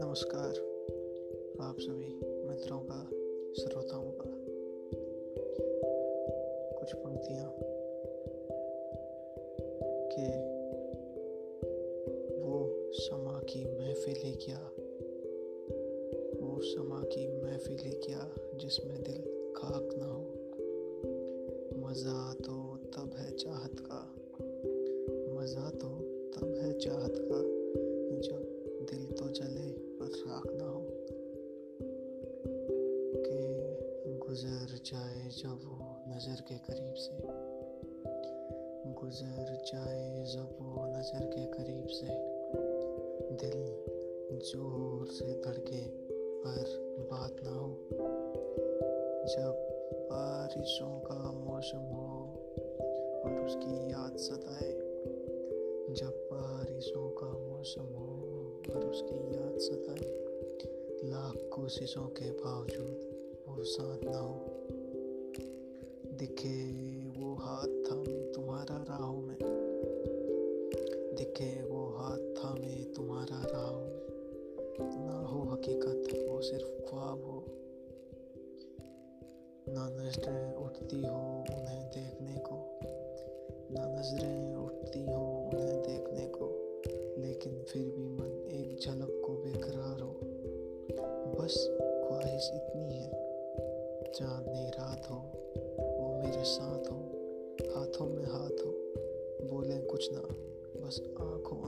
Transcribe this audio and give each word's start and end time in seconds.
नमस्कार, 0.00 0.50
आप 1.60 1.76
सभी 1.80 2.20
मित्रों 2.48 2.78
का, 2.78 3.10
श्रोताओं 3.62 4.10
का। 4.10 4.30
कुछ 6.78 6.94
पंक्तियाँ 6.94 7.50
के 10.12 10.38
वो 12.40 12.90
समा 12.92 13.38
की 13.38 13.64
महफिल 13.64 14.36
क्या? 14.44 14.70
वो 16.42 16.60
समा 16.60 17.02
की 17.04 17.42
महफिल 17.42 18.00
क्या 18.04 18.34
जिसमें 18.54 19.02
दिल 19.02 19.52
खाक 19.56 19.88
ना 19.98 20.06
हो? 20.06 20.34
मज़ा 21.86 22.34
तो 22.34 22.76
तब 22.76 23.10
है 23.16 23.30
चाहत 23.30 23.80
का। 23.80 24.14
मज़ा 25.48 25.70
तो 25.70 25.88
तब 26.34 26.56
है 26.62 26.72
चाहत 26.78 27.12
का। 27.16 27.36
जब 28.20 28.40
दिल 28.90 29.04
तो 29.10 29.28
जले 29.28 29.68
पर 29.72 30.06
राख 30.06 30.46
ना 30.52 30.64
हो। 30.64 30.80
के 33.26 34.18
गुजर 34.18 34.74
जाए 34.84 35.28
जब 35.28 35.62
वो 35.64 35.86
नज़र 36.08 36.40
के 36.40 36.58
करीब 36.58 36.94
से। 36.94 37.16
गुजर 38.92 39.62
जाए 39.66 40.24
जब 40.24 40.56
वो 40.60 40.86
नज़र 40.86 41.24
के 41.24 41.44
करीब 41.46 41.86
से। 41.86 42.06
दिल 43.34 44.38
ज़ोर 44.38 45.06
से 45.06 45.32
धड़के 45.40 45.80
पर 46.44 46.76
बात 47.12 47.36
ना 47.44 47.50
हो। 47.50 47.68
जब 49.24 49.54
बारिशों 50.12 51.00
का 51.00 51.32
मौसम 51.32 51.88
हो 51.96 52.20
और 53.24 53.46
उसकी 53.46 53.90
याद 53.90 54.16
सताए। 54.16 54.87
जब 55.98 56.28
बारिशों 56.32 57.10
का 57.10 57.26
मौसम 57.26 57.82
हो 57.82 58.62
और 58.70 58.90
उसकी 58.90 59.34
याद 59.34 59.58
सताए, 59.58 60.24
लाख 61.10 61.50
कोशिशों 61.52 62.02
के 62.02 62.30
बावजूद 62.30 63.10
वो 63.48 63.64
साथ 63.64 63.98
ना 64.04 64.18
हो। 64.18 64.44
दिखे 66.16 66.72
वो 67.20 67.34
हाथ 67.34 67.66
थम 67.66 68.04
तुम्हारा 68.34 68.76
राहों 68.82 69.16
में। 69.16 69.36
दिखे 71.18 71.62
वो 71.62 71.88
हाथ 71.88 72.18
थामे 72.18 72.84
तुम्हारा 72.84 73.42
राहों 73.42 73.80
में। 73.80 74.06
ना 75.06 75.26
हो 75.26 75.42
हकीकत, 75.42 76.28
वो 76.28 76.40
सिर्फ़ 76.40 76.90
ख्वाब 76.90 77.24
हो। 77.24 77.44
ना 79.68 79.88
नज़रें 79.88 80.54
उठती 80.54 80.96
हो 80.96 81.44
उन्हें 81.58 81.90
देखने 81.90 82.36
को। 82.38 82.80
ना 83.70 84.00
नज़रें 84.00 84.54
उठती 84.54 85.06
हो 85.06 85.27
लेकिन 87.38 87.64
फिर 87.68 87.82
भी 87.82 88.08
मन 88.08 88.30
एक 88.50 88.78
झलक 88.80 89.22
को 89.26 89.32
बेकरार 89.32 90.00
हो। 90.00 90.20
बस 91.34 91.54
ख्वाहिश 91.80 92.50
इतनी 92.54 92.94
है 92.94 93.10
चांदनी 94.12 94.70
रात 94.70 95.06
हो, 95.10 95.16
वो 96.00 96.20
मेरे 96.22 96.44
साथ 96.44 96.90
हो, 96.90 96.98
हाथों 97.76 98.06
में 98.06 98.24
हाथ 98.24 98.64
हो, 98.64 98.72
बोले 99.50 99.78
कुछ 99.78 100.08
ना, 100.12 100.20
बस 100.80 101.00
आँखों 101.20 101.67